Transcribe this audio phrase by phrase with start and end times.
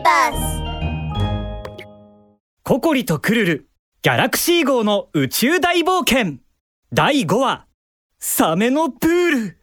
[0.00, 0.38] ーバス
[2.64, 3.68] ココリとクルル
[4.02, 6.38] ギャラクシー号の宇宙大冒険。
[6.92, 7.66] 第5話
[8.18, 9.56] サメのプール。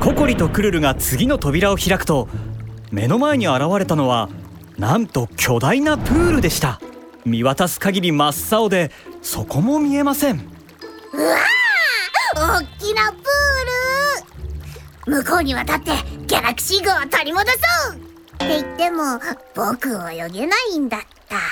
[0.00, 2.28] ココリとクルルが次の扉を開くと
[2.90, 4.30] 目の前に現れたのは
[4.78, 6.80] なんと巨大なプールでした。
[7.24, 8.90] 見渡す限り真っ青で
[9.22, 10.36] そこも見えません。
[10.36, 10.40] う
[11.20, 11.36] わ
[12.36, 15.22] あ大きなプール。
[15.22, 15.90] 向こうに渡って
[16.26, 17.56] ギャラクシー号を取り戻そ
[17.94, 19.20] うって言っても
[19.54, 21.36] 僕泳げないんだった。
[21.36, 21.42] ね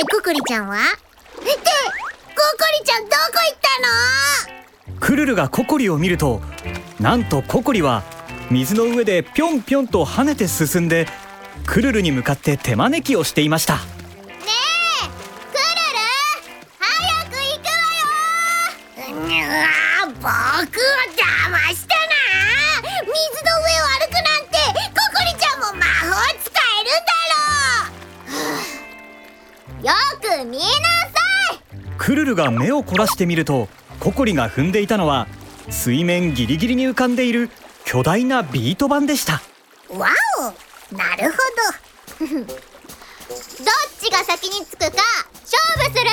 [0.00, 0.76] えココリちゃんは？
[0.76, 1.52] ってココ
[2.78, 3.16] リちゃんどこ
[3.48, 5.00] 行ったの？
[5.00, 6.40] クルルがココリを見ると
[6.98, 8.02] なんとココリは
[8.50, 11.06] 水の上でぴょんぴょんと跳ねて進んで
[11.66, 13.76] クルルに向かって手招きをしていました。
[13.76, 13.80] ね
[15.04, 15.06] え
[15.52, 15.98] クルル
[16.78, 16.88] 早
[17.30, 17.66] く行く
[19.08, 19.46] わよ！
[19.46, 20.80] うわ僕を
[21.16, 21.86] 騙し
[29.82, 30.68] よく見なさ
[31.54, 31.60] い。
[31.96, 35.26] クルルが目を凝らしてみるとココリが踏んでいたのは
[35.70, 37.50] 水面ギリギリに浮かんでいる
[37.84, 39.40] 巨大なビート板でした。
[39.96, 40.08] わ
[40.38, 41.36] おなるほ
[42.18, 42.36] ど。
[42.36, 42.46] どっ
[43.98, 44.86] ちが先に着くか
[45.44, 46.10] 勝負する。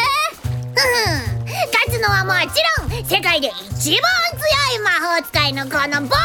[1.81, 4.01] 勝つのはもちろん世界で一番
[4.37, 6.17] 強い魔法使いのこの僕さ。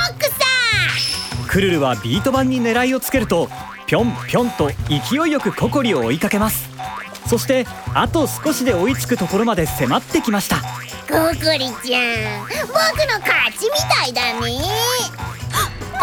[1.48, 3.48] クルルはビート板に狙いをつけると
[3.87, 6.70] ぴょんぴょんと勢いよくココリを追いかけます
[7.27, 10.56] そしてあと少しで追いつくところまで迫ってきました。
[10.56, 12.75] ココリちゃん僕
[13.06, 14.41] の勝ちみたいだね。
[14.41, 14.51] 待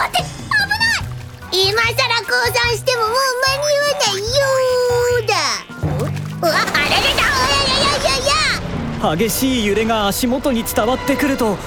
[0.08, 0.23] って危
[0.70, 0.76] な
[1.61, 1.70] い。
[1.72, 3.11] 今さら降参してももう
[3.48, 4.45] 間に合わないよ
[5.17, 5.34] うだ。
[6.42, 7.88] うわあれれだおやや
[9.02, 9.16] ややや。
[9.17, 11.58] 激しい揺れが足元に伝わってくると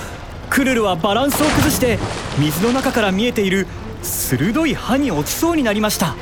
[0.50, 1.98] クルルはバランスを崩して
[2.38, 3.66] 水の中から見えている
[4.02, 6.14] 鋭い歯に落ちそうになりました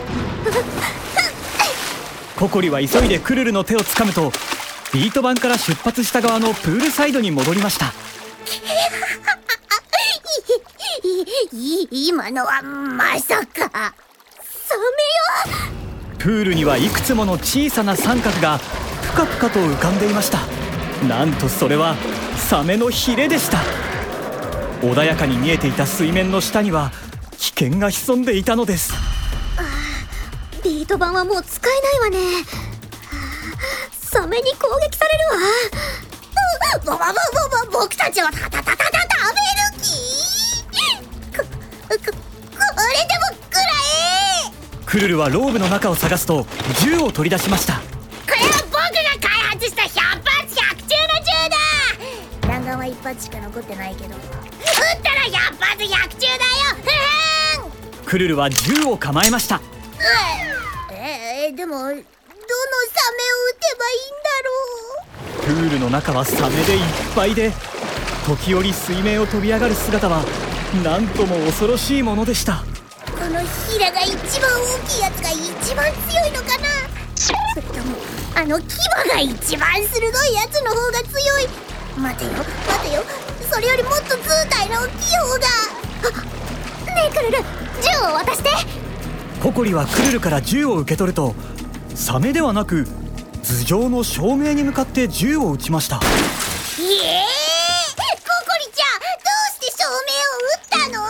[2.41, 4.33] ココリは急いでクルルの手をつかむと
[4.95, 7.93] ビート板から出発した側のプールサイドに戻りました。
[11.93, 13.71] 今のはまさか。
[13.71, 15.56] サメよ。
[16.19, 18.59] プールにはいくつもの小さな三角が
[19.03, 20.39] ぷかぷかと浮かんでいました。
[21.06, 21.95] なんとそれは
[22.39, 23.59] サメのヒレでした。
[24.81, 26.91] 穏やかに見えていた水面の下には
[27.37, 29.09] 危険が潜んでいたのです
[30.62, 32.44] ビート板はもう使えないわね。
[33.93, 36.00] サメに攻撃されるわ。
[36.84, 39.91] ぼぼぼぼぼ僕たちをタタタタタ食べる気
[41.37, 43.60] こここれでもくら
[44.47, 46.47] えクルルはローブの中を探すと
[46.81, 47.81] 銃を取り出しましたこ
[48.28, 48.81] れは僕が
[49.20, 49.88] 開発した100
[50.22, 54.22] 発100中の銃だ弾丸は1発しか残ってないけど撃っ
[55.03, 56.41] たら100発100中だよ
[57.56, 59.60] ふふんクルルは銃を構えました
[61.50, 62.05] えー、でもどのサメを撃
[63.59, 65.69] てばいいんだろう？
[65.69, 66.83] プールの中はサメでいっ
[67.15, 67.53] ぱいで
[68.25, 70.25] 時折水面を飛び上がる姿は
[70.84, 72.62] なんとも恐ろしいものでした。
[73.06, 76.69] このヒラが一番大きいやつが一番強いのかな？
[77.16, 77.97] それとも
[78.37, 78.78] あの牙
[79.11, 81.49] が一番鋭いやつの方が強い。
[81.99, 82.47] 待てよ待
[82.88, 83.03] てよ。
[83.50, 85.49] それよりもっと図体の大きい方が。
[86.87, 87.38] あねえクルル
[87.82, 88.50] 銃を渡して
[89.43, 91.34] ココリはクルルから銃を受け取ると
[91.95, 92.87] サメではなく
[93.43, 95.97] 頭上の照明に向かって銃を撃ちました。
[95.97, 96.09] いえー、コ
[96.84, 96.91] コ
[98.59, 99.06] リちゃんど
[99.49, 99.95] うして照明
[100.29, 101.00] を撃ったの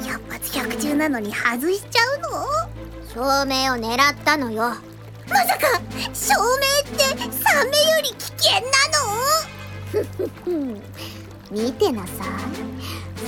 [0.00, 2.28] ？100発100中なのに外しちゃうの？
[3.12, 4.74] 照明を狙ったのよ。
[5.28, 5.80] まさか
[6.14, 6.44] 照明
[6.82, 7.02] って
[7.36, 8.66] サメより危険な
[10.70, 10.76] の？
[11.50, 12.14] 見てなさい。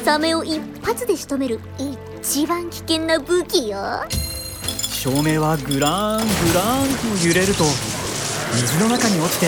[0.05, 1.61] サメを一発で仕留める
[2.23, 4.05] 一番危険な武器よ
[5.09, 7.65] 照明はグラーングラーンと揺れると
[8.53, 9.47] 水の中に落ちて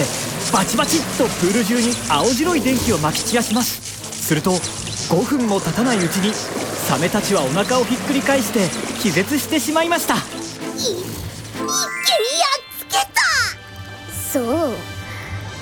[0.54, 4.26] バチバチッとプール中に青白い電気をまき散らします。
[4.26, 8.60] すると5分も経たないうちにサメたちはお腹をひっくり返して
[9.03, 10.14] 気絶してしまいました。
[10.76, 13.20] 一気にやっつけた。
[14.32, 14.73] そう。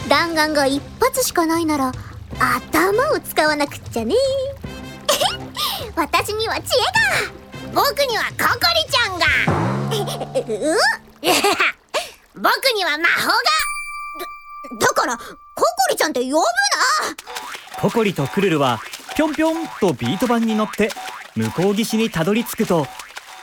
[0.08, 1.92] 弾丸が一発しかないなら
[2.38, 4.14] 頭を使わなくっちゃね。
[5.96, 7.38] 私には知恵が。
[7.74, 9.47] 僕にはココリちゃんが。
[10.46, 10.76] えう？
[12.34, 12.46] 僕
[12.76, 13.32] には魔法が。
[14.80, 15.24] だだからコ
[15.54, 16.42] コリちゃんって呼ぶな。
[17.80, 18.80] ココリとクルルは
[19.16, 20.90] ぴょんぴょんとビート板に乗って
[21.36, 22.86] 向こう岸にたどり着くと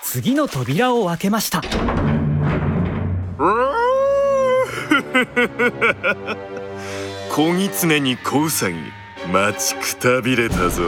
[0.03, 1.62] 次の扉を開けました。
[7.31, 8.77] 小狐に小ウサギ
[9.31, 10.83] 待ちくたびれたぞ